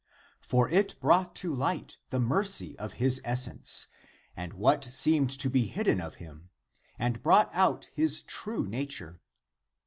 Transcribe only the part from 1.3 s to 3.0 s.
to light the mercy of